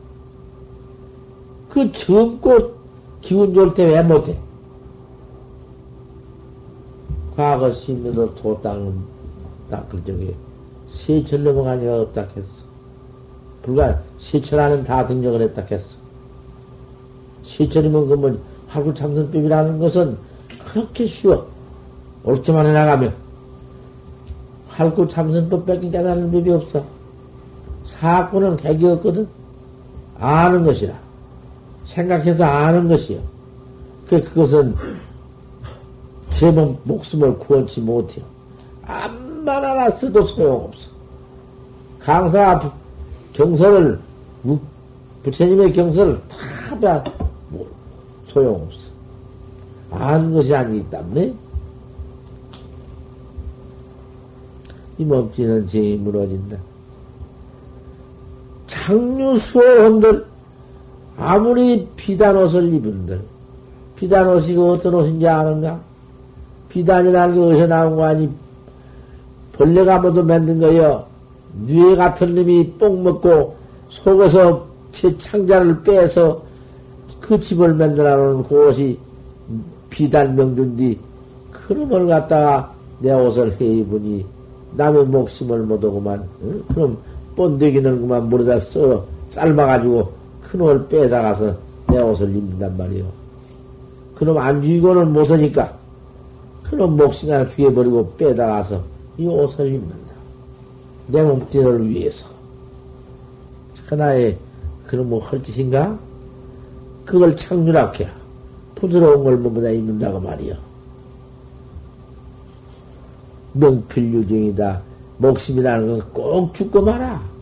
[1.73, 2.71] 그 젊고
[3.21, 4.37] 기운 좋을 때 왜 못해?
[7.35, 9.03] 과거 신들도 도땅
[9.71, 10.35] 닦을 적에
[10.91, 12.47] 세철 넘어간 이가 없다 했어.
[13.63, 15.97] 불과 세철 안은 다 등력을 했다 했어.
[17.41, 20.15] 세철이면 그러면 하루 참선법이라는 것은
[20.71, 21.47] 그렇게 쉬워.
[22.23, 23.15] 옳게만 해나가면.
[24.69, 26.83] 할구 참선법 밖에 깨달은 법이 없어.
[28.57, 29.27] 객이 없거든.
[30.19, 31.12] 아는 것이라.
[31.85, 33.19] 생각해서 아는 것이요.
[34.07, 34.75] 그, 그것은
[36.29, 38.25] 제 몸, 목숨을 구원치 못해요.
[38.85, 40.89] 암만 알았어도 소용없어.
[41.99, 42.71] 강사
[43.33, 43.99] 경서를,
[45.23, 47.03] 부처님의 경서를 다 봐,
[47.49, 47.65] 뭐,
[48.27, 48.91] 소용없어.
[49.91, 51.33] 아는 것이 아니기 때문에,
[54.97, 56.57] 이 몸찌는 제이 무너진다.
[58.67, 60.25] 장류수호원들,
[61.17, 63.21] 아무리 비단 옷을 입은들,
[63.95, 65.79] 비단 옷이 어떤 옷인지 아는가?
[66.69, 68.29] 비단이라는 게 어디서 나온 거 아니?
[69.53, 71.05] 벌레가 모두 만든 거요.
[71.67, 73.55] 뇌 같은 놈이 뽕 먹고
[73.89, 76.41] 속에서 제 창자를 빼서
[77.19, 78.97] 그 집을 만들어 놓은 그 옷이
[79.89, 80.97] 비단 명든뒤
[81.51, 84.25] 그놈을 갖다가 내 옷을 해 입으니
[84.75, 86.23] 남의 목숨을 못 오구만.
[86.43, 86.63] 응?
[86.73, 86.97] 그럼
[87.35, 90.11] 본데기는 그만 물에다 썰어 삶아가지고
[90.53, 93.05] 큰 옷을 빼다가서 내 옷을 입는단 말이요.
[94.15, 95.75] 그럼 안 죽이고는 못 하니까
[96.63, 98.83] 그럼 목숨이나 죽여버리고 빼다가서
[99.17, 100.13] 이 옷을 입는다.
[101.07, 102.27] 내 몸뚱이를 위해서.
[103.87, 104.37] 하나의
[104.85, 105.97] 그런 뭐 헐짓인가?
[107.03, 108.07] 그걸 창조락해.
[108.75, 110.55] 부드러운 걸 뭐보다 입는다고 말이요.
[113.53, 114.81] 명필유정이다.
[115.17, 117.32] 목심이라는 건 꼭 죽고 말아.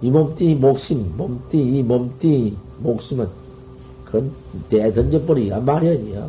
[0.00, 3.28] 이 몸띠, 목심, 몸띠, 이 몸띠, 목심은
[4.04, 4.30] 그건
[4.70, 6.26] 내던져버리기가 마련이야.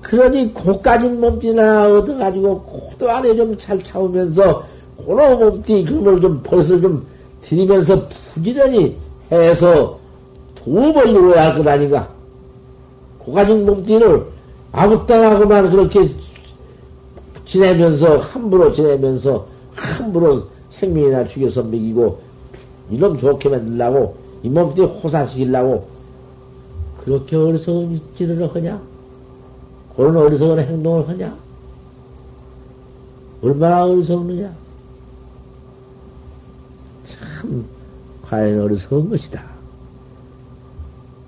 [0.00, 4.64] 그러니 고까진 몸띠나 얻어가지고 고도 안에 좀잘 차오면서
[4.96, 7.06] 고로 몸띠 그걸 좀 벌써 좀
[7.42, 8.96] 들이면서 부지런히
[9.30, 9.98] 해서
[10.56, 12.08] 도움을 이루어야 할 것 아닌가.
[13.18, 14.26] 고가진 몸띠를
[14.72, 16.08] 아무 땅하고만 그렇게
[17.46, 20.42] 지내면서, 함부로 지내면서, 함부로
[20.82, 22.20] 생명이나 죽여서 먹이고,
[22.90, 25.86] 이놈 좋게 만들라고, 이 몸띠 호사시키려고,
[26.98, 28.80] 그렇게 어리석은 짓을 하냐?
[29.96, 31.36] 그런 어리석은 행동을 하냐?
[33.42, 34.52] 얼마나 어리석느냐?
[37.06, 37.64] 참
[38.22, 39.42] 과연 어리석은 것이다.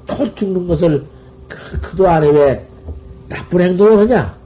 [0.07, 1.05] 초 죽는 것을
[1.49, 2.67] 그, 그도 안에 왜
[3.29, 4.37] 나쁜 행동을 하냐?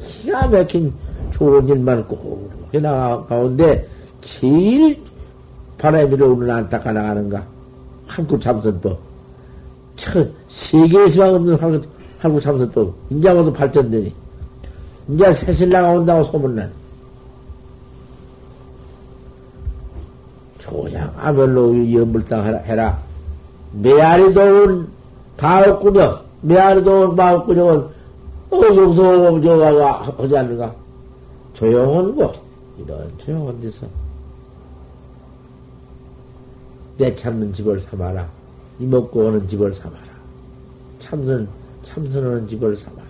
[0.00, 0.92] 기가 막힌
[1.30, 3.86] 좋은 일만 꼭 해나가 가운데
[4.22, 5.02] 제일
[5.78, 7.44] 바람이 오는 안타까 나가는가?
[8.06, 8.98] 한국 참선법.
[9.96, 11.84] 저, 세계에서만 없는 한국,
[12.18, 12.94] 한국 참선법.
[13.10, 14.14] 인자 와도 발전되니.
[15.08, 16.70] 인자 새신랑 온다고 소문난.
[20.58, 23.02] 조양 아별로 연불당 해라.
[23.72, 24.86] 메아리 도운
[25.36, 27.78] 바옥구정, 메아리 도운 바옥구정은,
[28.50, 30.72] 어, 여기서 저가 하지 않는가?
[31.54, 32.34] 조용한 곳,
[32.78, 33.86] 이런 조용한 데서.
[36.98, 38.28] 내 찾는 집을 삼아라.
[38.78, 40.02] 이먹고 오는 집을 삼아라.
[40.98, 41.48] 참선,
[41.82, 43.06] 참선하는 집을 삼아라.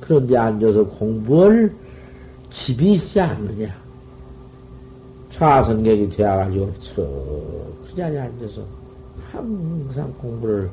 [0.00, 1.72] 그런데 앉아서 공부할
[2.50, 3.74] 집이 있지 않느냐.
[5.30, 8.62] 좌선객이 되어가지고 저, 그 자리에 앉아서
[9.30, 10.70] 항상 공부를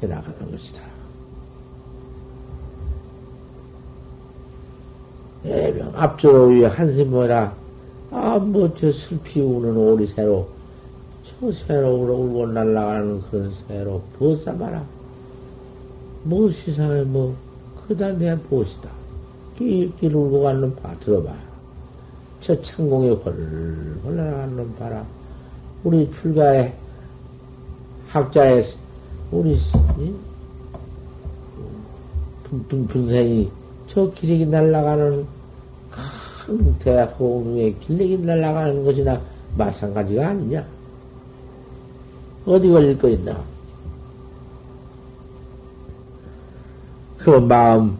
[0.00, 0.82] 해나가는 것이다.
[5.44, 7.54] 예명 앞쪽 위에 한심 뭐라,
[8.10, 10.48] 아, 뭐, 저 슬피 우는 오리새로,
[11.42, 14.86] 저 새로 울고 날아가는 그런 새로 벗어봐라.
[16.22, 17.34] 뭐 세상에 뭐,
[17.74, 18.88] 그다 내 보시다.
[19.58, 21.34] 끼끼 울고 가는 바 들어봐.
[22.38, 25.04] 저 창공에 헐헐 날아가는 바라.
[25.82, 26.72] 우리 출가에
[28.06, 28.62] 학자의
[29.32, 29.56] 우리
[32.68, 33.50] 분, 분생이
[33.88, 35.26] 저 기력이 날아가는
[35.90, 39.20] 큰 대학 호흡에 길렉이 날아가는 것이나
[39.56, 40.64] 마찬가지가 아니냐?
[42.46, 43.36] 어디 걸릴 거 있나?
[47.18, 47.96] 그 마음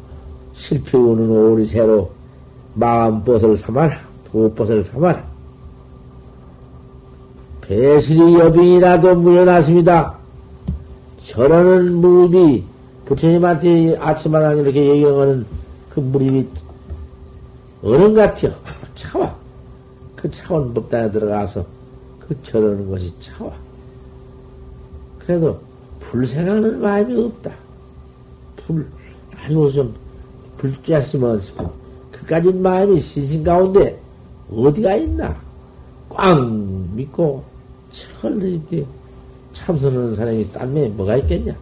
[0.53, 2.11] 실패 오는 오리 새로
[2.75, 4.01] 마음 벗을 삼아라.
[4.31, 5.25] 도벗을 삼아라.
[7.61, 10.17] 배실이 여빙이라도 무연하십니다.
[11.21, 12.65] 저러는 무입이
[13.05, 15.47] 부처님한테 아침마다 이렇게 얘기하는
[15.91, 16.49] 그 무립이
[17.83, 18.53] 어른 같아요.
[18.97, 19.35] 차와.
[20.17, 21.65] 그 차원 법단에 들어가서
[22.21, 23.53] 그 저러는 것이 차와.
[25.25, 25.59] 그래도
[26.01, 27.53] 불생하는 마음이 없다.
[28.57, 28.87] 불,
[29.37, 29.95] 아유, 좀,
[30.59, 31.71] 불쬐으면
[32.11, 33.99] 그까진 마음이 신신 가운데
[34.51, 35.35] 어디가 있나?
[36.09, 36.39] 꽉
[36.95, 37.43] 믿고
[37.91, 38.85] 철 이렇게
[39.53, 41.55] 참선하는 사람이 딴에 뭐가 있겠냐?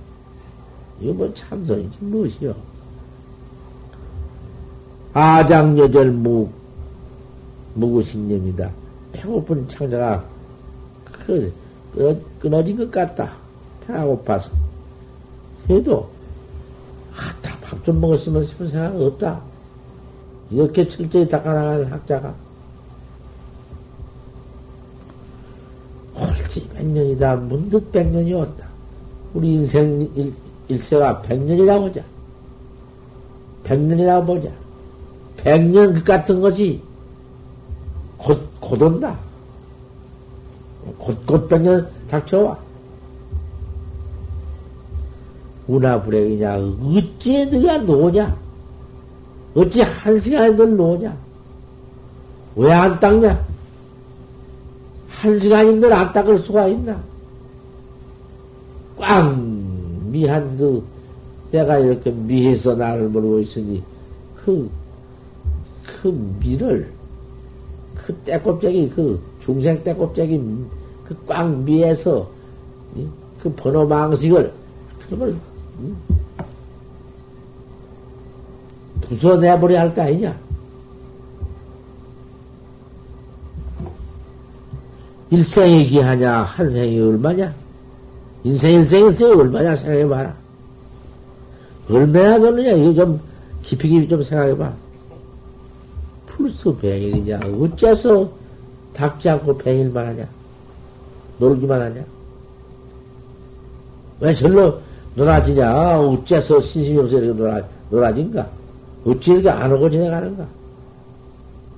[1.01, 2.55] 이거 뭐 참선이지 무엇이요?
[5.13, 6.49] 아장여절 무,
[7.75, 8.71] 무구식념이다.
[9.13, 10.25] 배고픈 창자가
[11.27, 11.53] 그,
[12.39, 13.35] 끊어진 것 같다.
[13.91, 14.51] 배가 고파서.
[15.69, 16.09] 해도,
[17.15, 19.41] 아따, 밥 좀 먹었으면 싶은 생각 없다.
[20.51, 22.35] 이렇게 철저히 닦아나가는 학자가.
[26.15, 27.37] 옳지, 백년이다.
[27.37, 28.67] 문득 백년이 온다.
[29.33, 30.33] 우리 인생 일,
[30.69, 32.03] 일세가 백년이라고 보자.
[33.65, 34.51] 백년이라고 보자.
[35.37, 36.83] 백년 그 같은 것이
[38.19, 39.19] 곧, 곧 온다.
[40.99, 42.70] 곧, 곧 백년 닥쳐와.
[45.71, 48.37] 운하불행이냐, 어찌 너가 노냐?
[49.55, 51.17] 어찌 한 시간에 널 노냐?
[52.57, 53.45] 왜 안 닦냐?
[55.09, 57.01] 한 시간인들 안 닦을 수가 있나?
[58.99, 60.11] 꽝!
[60.11, 60.83] 미한 그,
[61.53, 63.83] 내가 이렇게 미해서 나를 모르고 있으니,
[64.35, 64.69] 그,
[65.87, 66.09] 그
[66.41, 66.91] 미를,
[67.95, 70.41] 그 떼껍데기, 그 중생 떼껍데기,
[71.05, 72.29] 그꽉 미해서,
[73.41, 74.53] 그 번호 망식을,
[75.09, 75.37] 그걸,
[79.03, 80.37] 부숴내버려야 할 거 아니냐?
[85.31, 87.55] 일생이 기하냐, 한 생이 얼마냐?
[88.43, 90.35] 인생, 일생, 일생이 얼마냐, 생각해봐라.
[91.89, 93.21] 얼마나 되느냐, 이거 좀
[93.63, 94.73] 깊이 깊이 좀 생각해봐.
[96.27, 98.31] 풀수 병일이냐, 어째서
[98.93, 100.27] 닦지 않고 병일만 하냐?
[101.39, 102.05] 놀기만 하냐?
[104.21, 104.81] 왜 절로
[105.15, 106.01] 놀아지냐?
[106.01, 108.47] 어째서 신심이 없어 이렇게 놀아, 놀아진가?
[109.05, 110.47] 어찌 이렇게 안 오고 지내가는가?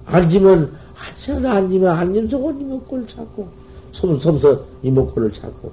[0.07, 3.49] 앉으면, 한시간 앉으면, 앉으면서 이목구를 찾고,
[3.93, 5.71] 섬섬서 이목구를 찾고,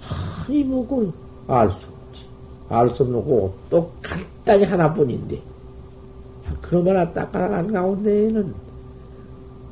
[0.00, 1.12] 하, 이목구를
[1.46, 2.24] 알수 없지.
[2.68, 5.40] 알 수 없는 거고, 또 간단히 하나뿐인데,
[6.60, 8.54] 그러면 닦아나간 가운데에는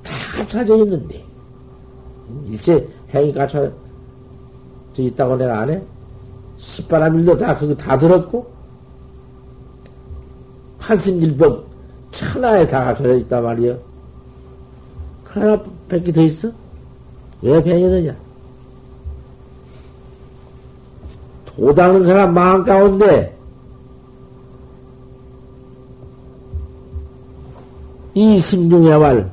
[0.03, 1.25] 다 갖춰져 있는데,
[2.47, 3.73] 일체 행위 갖춰져
[4.97, 5.83] 있다고 내가 안 해?
[6.61, 8.47] 시바람 일도 다, 그거 다 들었고,
[10.79, 11.67] 한심일법
[12.11, 13.79] 천하에 다 있단 말이요.
[15.25, 16.51] 그 하나 밖에 더 있어?
[17.41, 18.15] 왜 팽이느냐?
[21.47, 23.37] 도닦는 사람 마음 가운데
[28.15, 29.31] 이 심중야말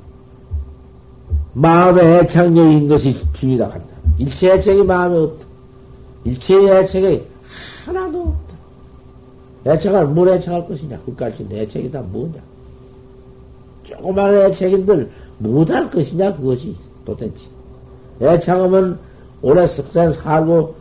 [1.53, 3.95] 마음의 애착력인 것이 중이다 한다.
[4.17, 5.46] 일체 애착이 마음에 없다.
[6.23, 7.23] 일체 애착이
[7.85, 8.57] 하나도 없다.
[9.71, 10.99] 애착을 뭘 애착할 것이냐?
[11.05, 12.41] 그까지 애착이 다 뭐냐?
[13.83, 15.09] 조그마한 애착인들
[15.39, 16.35] 못할 것이냐?
[16.35, 17.47] 그것이 도대체.
[18.21, 18.99] 애착하면
[19.41, 20.75] 오래 썩산 살고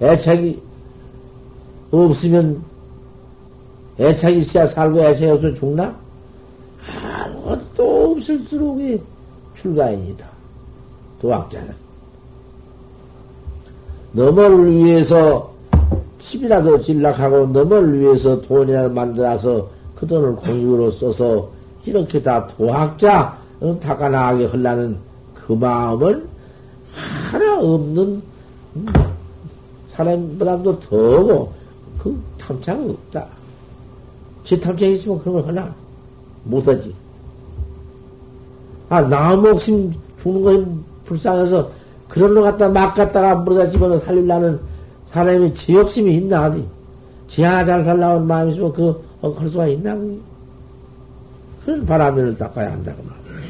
[0.00, 0.60] 애착이
[1.90, 2.62] 없으면
[4.00, 5.96] 애착이 있어야 살고 애착이 없으면 죽나?
[6.86, 9.00] 아무것도 없을수록이
[9.54, 10.26] 출가인이다.
[11.20, 11.72] 도학자는.
[14.12, 15.50] 너을 위해서
[16.18, 21.48] 집이라도 질락하고 너을 위해서 돈이라도 만들어서 그 돈을 공익으로 써서
[21.84, 23.36] 이렇게 다 도학자
[23.80, 24.96] 다가나하게 하려는
[25.34, 26.28] 그 마음은
[27.30, 28.22] 하나 없는
[29.88, 31.52] 사람보다도 더고
[31.98, 33.26] 그 탐창 없다.
[34.44, 35.74] 제 탐창 있으면 그런 걸 하나
[36.44, 36.94] 못하지.
[38.88, 40.66] 아, 나 목숨 죽는 것이
[41.04, 41.70] 불쌍해서
[42.12, 44.60] 그런 거 갖다 막 갖다가 물어다 집어서 살리려는
[45.06, 46.62] 사람이 지 욕심이 있나, 어디?
[47.26, 50.18] 지 하나 잘 살라는 마음이 있으면 그, 어, 할 수가 있나, 그게?
[51.64, 53.42] 그런 바람을 닦아야 한다고 말이야.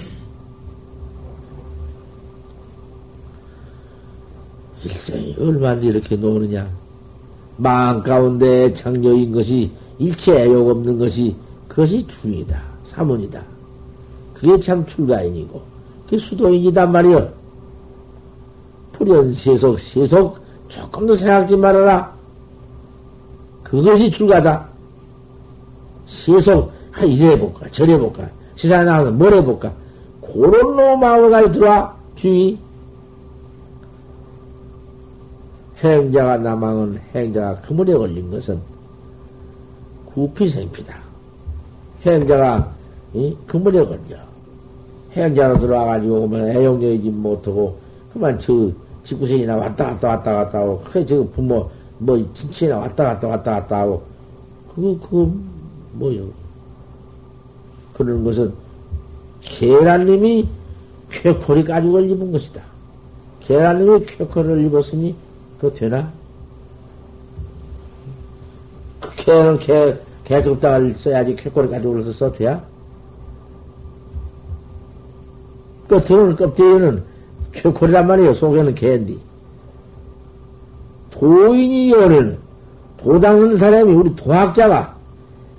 [4.84, 6.70] 일생이 얼마나 이렇게 노느냐.
[7.56, 11.34] 마음 가운데 창조인 것이 일체 애욕 없는 것이
[11.66, 12.62] 그것이 중이다.
[12.84, 13.42] 사문이다.
[14.34, 15.60] 그게 참 출가인이고,
[16.04, 17.41] 그게 수도인이단 말이여.
[19.02, 20.38] 불연 세속, 세속
[20.68, 22.12] 조금도 생각지 말아라.
[23.64, 24.68] 그것이 출가다.
[26.06, 29.72] 세속, 아, 이래 볼까, 저래 볼까, 세상에 나가서 뭘 해볼까.
[30.20, 32.58] 그런 놈 마음을 가지고 들어와, 주의.
[35.82, 38.60] 행자가 남망은 행자가 그물에 걸린 것은
[40.06, 40.96] 구피생피다.
[42.06, 42.72] 행자가
[43.14, 44.16] 이 그물에 걸려.
[45.12, 47.76] 행자로 들어와가지고 오면 애용되지 못하고
[48.12, 48.70] 그만 저
[49.04, 54.02] 직구생이나 왔다 갔다 왔다 갔다 하고 그저 부모 뭐 친친이나 왔다 갔다 왔다 갔다 하고
[54.74, 55.30] 그거 그거
[55.92, 56.26] 뭐요?
[57.94, 58.52] 그런 것은
[59.40, 60.48] 계란님이
[61.10, 62.62] 쾌콜이 가지고 입은 것이다.
[63.40, 65.14] 계란님이 쾌콜을 입었으니
[65.60, 66.10] 그거 되나?
[69.00, 72.64] 그 개는 개, 개급당을 써야지 쾌콜이 가지고 올라서 써 돼야?
[75.88, 77.04] 겉으로는 껍데기는
[77.52, 78.34] 쾌콜이란 말이에요.
[78.34, 79.18] 속에는 개인디.
[81.10, 82.38] 도인이 요는
[82.96, 84.96] 도닦는 사람이 우리 도학자가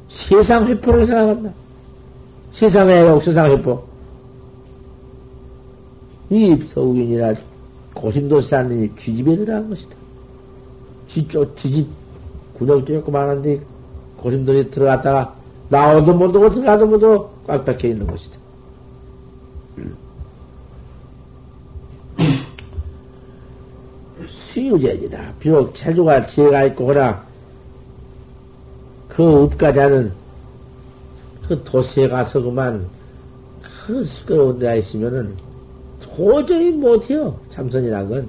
[0.07, 1.51] 세상 회포를 생각한다.
[2.51, 3.83] 세상의 역 세상 회포.
[6.29, 7.33] 이 서우인이나
[7.93, 9.95] 고심도사님이 쥐집에 들어간 것이다.
[11.07, 11.87] 쥐쪽, 쥐집
[12.57, 13.61] 구멍 뚫고만한데
[14.17, 15.35] 고심도에 들어갔다가
[15.69, 18.37] 나오도 못하고 들어가도 못하고 꽉 박혀 있는 것이다.
[24.73, 25.33] 수유제이다.
[25.39, 27.23] 비록 체주가 지혜가 있고 그러나
[29.07, 30.11] 그 업가자는
[31.47, 32.85] 그 도시에 가서 그만
[33.61, 35.35] 그 시끄러운 데가 있으면은
[36.01, 37.37] 도저히 못해요.
[37.49, 38.27] 참선이란 건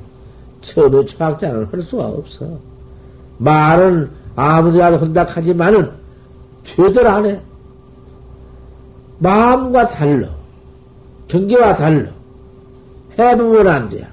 [0.61, 2.59] 처음에 초학자는 할 수가 없어.
[3.38, 5.90] 말은 아무데가도 한다 하지만은
[6.64, 7.40] 되들 안 해.
[9.18, 10.28] 마음과 달러.
[11.28, 12.11] 경계와 달러.
[13.18, 14.07] 해보면 안 돼.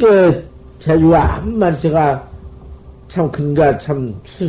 [0.00, 0.42] 그,
[0.78, 2.26] 제주가 암만 제가
[3.06, 4.48] 참 근가 참 수,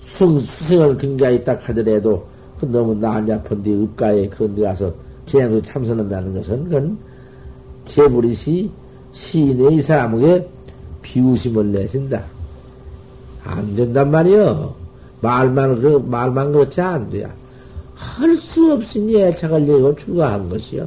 [0.00, 2.26] 수, 수승을 근가 있다 하더라도
[2.60, 4.92] 그 너무 나앉아펀 데 읍가에 그런 데 가서
[5.24, 6.98] 제양도 참선한다는 것은 그건
[7.86, 8.70] 제부리시
[9.12, 10.46] 시인의 이 사람에게
[11.00, 12.22] 비우심을 내신다.
[13.44, 14.74] 안 된단 말이요.
[15.22, 17.32] 말만, 그, 말만 그렇지 안 돼야.
[17.94, 20.86] 할수 없으니 애착을 내고 출가한 것이요.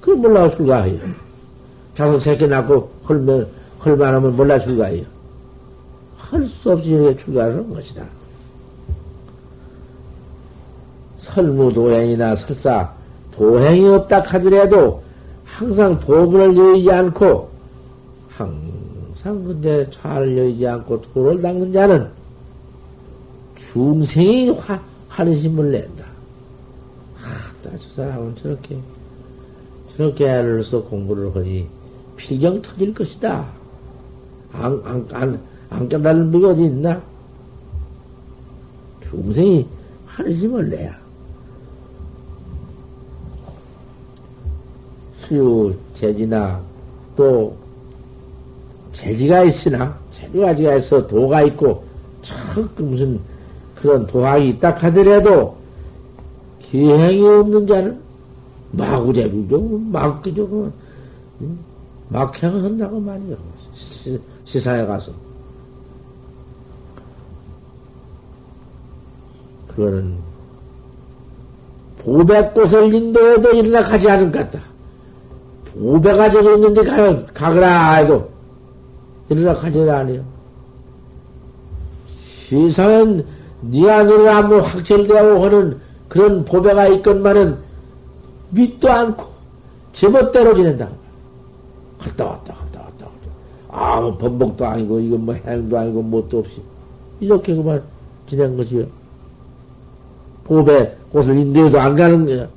[0.00, 1.25] 그 몰라 출가해요.
[1.96, 3.48] 자손 새끼 낳고 헐면,
[3.84, 5.04] 헐만하면 몰라 출가해요.
[6.18, 8.04] 할 수 없이 이렇게 출가하는 것이다.
[11.18, 12.92] 설무 도행이나 설사
[13.32, 15.02] 도행이 없다 하더라도
[15.44, 17.48] 항상 도구를 여의지 않고
[18.28, 22.08] 항상 근데 차를 여의지 않고 도를 닦는 자는
[23.56, 26.04] 중생이 화, 한심을 낸다.
[27.22, 28.76] 아, 저 사람은 저렇게,
[29.96, 31.66] 저렇게 애를 써 공부를 하니
[32.16, 33.46] 필경 터질 것이다.
[34.52, 35.40] 안, 안, 안,
[35.70, 37.00] 안 깨달은 분이 어디 있나?
[39.02, 39.66] 중생이
[40.06, 40.98] 한심을 내야.
[45.18, 46.60] 수유, 재지나,
[47.16, 47.56] 또,
[48.92, 51.84] 재지가 있으나, 재료가 지가 있어 도가 있고,
[52.22, 53.20] 척 무슨
[53.74, 55.56] 그런 도학이 있다 하더라도,
[56.60, 58.00] 기행이 없는 자는
[58.72, 59.58] 마구잡이죠.
[59.58, 60.42] 뭐 막그죠.
[60.44, 60.50] 응?
[60.50, 60.72] 뭐.
[61.40, 61.75] 음.
[62.08, 63.36] 막행을 한다고 말이요
[64.44, 65.12] 시사에 가서
[69.68, 70.16] 그거는
[71.98, 74.64] 보배꽃을 인도해도 일어나 가지 않은 것 같다.
[75.72, 78.30] 보배가 저기 있는데 가, 가거라 해도
[79.28, 80.24] 일어나 가지를 않아요.
[82.48, 83.26] 세상은
[83.60, 87.58] 네 안으로 한번 확철되고 하는 그런 보배가 있건만은
[88.50, 89.26] 믿도 않고
[89.92, 90.88] 제멋대로 지낸다.
[91.98, 93.06] 갔다 왔다 갔다 왔다
[93.68, 96.62] 아무 번복도 아니고 이건 뭐 행도 아니고 뭣도 없이
[97.20, 97.82] 이렇게 그만
[98.26, 98.84] 지낸 것이요.
[100.44, 102.48] 보배 곳을 인도해도 안 가는 거야.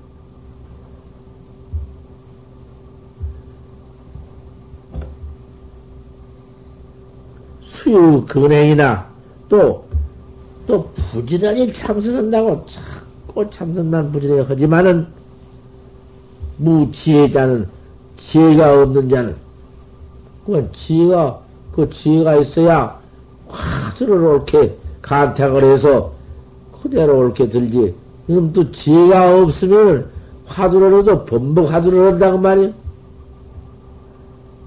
[7.62, 9.08] 수유 근행이나
[9.48, 9.84] 또,
[10.68, 15.08] 또 부지런히 참선한다고 자꾸 참선만 부지런히 하지만은
[16.58, 17.68] 무지혜자는
[18.20, 19.36] 지혜가 없는 자는
[20.45, 21.39] 그건 지혜가
[21.74, 22.99] 그 지혜가 있어야
[23.47, 26.11] 화두를 옳게 간택을 해서
[26.82, 27.93] 그대로 옳게 들지.
[28.28, 30.07] 그럼 또 지혜가 없으면
[30.45, 32.70] 화두로라도 범벅 화두를 한다고 말이야.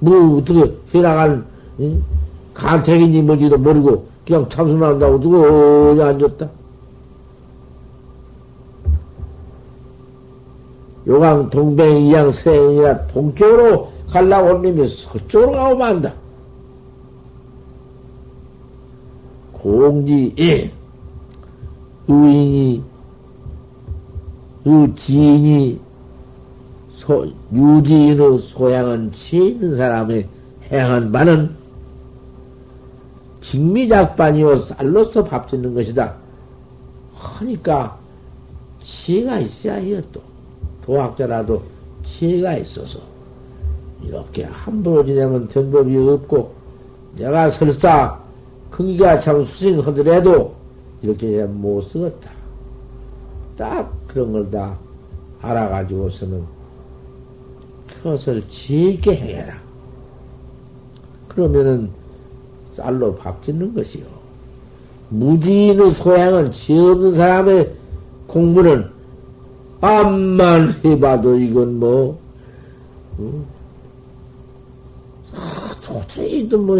[0.00, 1.44] 뭐 어떻게 해나간
[1.80, 2.02] 응?
[2.54, 6.48] 간택인지 뭔지도 모르고 그냥 참선만 한다고 두고 어디 앉았다.
[11.06, 16.12] 요강 동백 이양 서행이라 동쪽으로 갈라고 올리면 서쪽으로 가고 만다.
[19.52, 20.70] 공지, 예.
[22.08, 22.82] 유인이,
[24.66, 25.80] 유지인이,
[26.96, 30.28] 소, 유지인의 소양은 치 있는 사람의
[30.70, 31.54] 행한 바는
[33.40, 36.14] 직미작반이요 쌀로서 밥 짓는 것이다.
[37.14, 37.98] 하니까
[38.80, 40.31] 치가 있어야 해요 또.
[40.84, 41.62] 도학자라도
[42.02, 42.98] 치가 있어서
[44.02, 46.52] 이렇게 함부로 지내면 된 법이 없고
[47.16, 48.18] 내가 설사
[48.70, 50.54] 크기가 참 수승하더라도
[51.02, 52.30] 이렇게 못 쓰겠다.
[53.56, 54.76] 딱 그런 걸 다
[55.42, 56.42] 알아가지고서는
[57.88, 59.54] 그것을 지게 해라.
[61.28, 61.90] 그러면은
[62.74, 64.04] 쌀로 밥 짓는 것이요.
[65.10, 67.72] 무지인의 소양은 지 없는 사람의
[68.28, 68.88] 공부는
[69.82, 72.18] 암만 해봐도 이건 뭐,
[73.18, 73.44] 어?
[75.34, 76.78] 아, 도저히 또 뭐,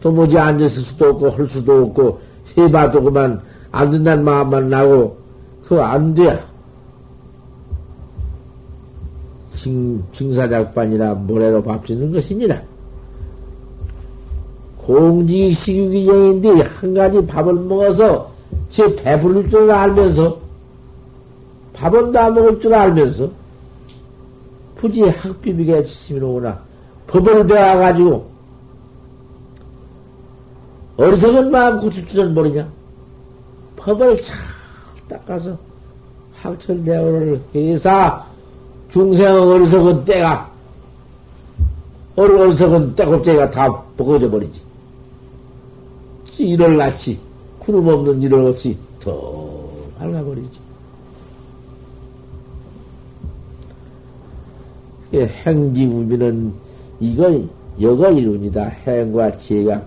[0.00, 2.18] 도무지 앉았을 수도 없고, 할 수도 없고,
[2.56, 3.40] 해봐도 그만
[3.70, 5.16] 안 된다는 마음만 나고,
[5.62, 6.42] 그거 안 돼.
[9.52, 12.62] 징, 징사작반이라 모래로 밥 짓는 것이니라.
[14.78, 18.32] 공직 식유기정인데 한 가지 밥을 먹어서
[18.70, 20.47] 제 배부를 줄 알면서
[21.78, 23.30] 밥은 다 먹을 줄 알면서
[24.76, 26.58] 굳이 학비비게 지심이 오구나.
[27.06, 28.28] 법을 배워가지고
[30.96, 32.68] 어리석은 마음 고칠 줄은 모르냐?
[33.76, 34.36] 법을 잘
[35.08, 35.56] 닦아서
[36.34, 38.24] 학철대오를 해서
[38.90, 40.50] 중생 어리석은 때가
[42.16, 44.60] 어리석은 때곱제가 다 벗어져 버리지.
[46.40, 47.18] 일을 낳지
[47.58, 49.68] 구름 없는 일을 없이 더
[49.98, 50.60] 밝아버리지
[55.12, 56.52] 행지우비는
[57.00, 57.42] 이거
[57.80, 58.64] 여거 이론이다.
[58.64, 59.82] 행과 지혜가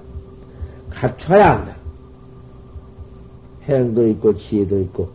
[0.90, 1.76] 갖춰야 한다.
[3.64, 5.10] 행도 있고 지혜도 있고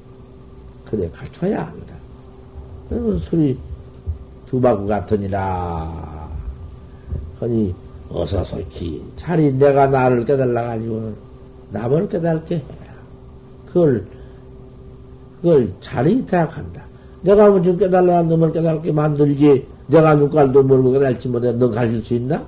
[0.85, 1.95] 그래 갖춰야 한다.
[3.23, 3.59] 소리
[4.47, 6.29] 두바구 같으니라.
[7.41, 7.75] 허니
[8.09, 11.13] 어서 솔히 차리 내가 나를 깨달라 가지고
[11.73, 12.95] 남을 깨달게 해라.
[13.67, 14.07] 그걸
[15.37, 16.85] 그걸 차리 대학한다.
[17.23, 19.67] 내가 먼저 깨달라 놈을 깨달게 만들지.
[19.89, 22.45] 내가 눈깔도 모르고 깨달지 못해 너 가르칠 수 있나?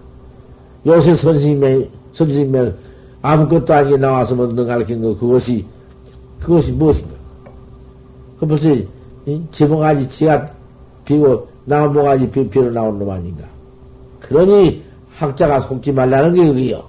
[0.86, 2.74] 요새 선생님의, 선생님의
[3.22, 5.64] 아무것도 아니게 나와서 뭐너 가르친 거, 그것이,
[6.40, 7.14] 그것이 무엇인가?
[8.38, 8.68] 그 벌써,
[9.50, 10.50] 제목아지 지가
[11.04, 13.44] 비고, 나무가지 비, 비로 나온 놈 아닌가?
[14.20, 14.82] 그러니,
[15.16, 16.88] 학자가 속지 말라는 게 그게요.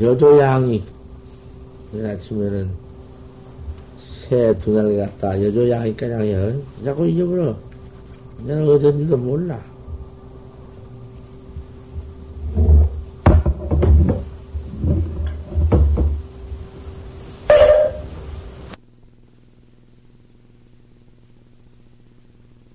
[0.00, 0.82] 여조양이,
[1.94, 2.85] 아침에는
[4.28, 7.56] 새두 날 갔다 여조 양이까 양이 자꾸 잊어버려.
[8.44, 9.60] 내가 어딘지도 몰라.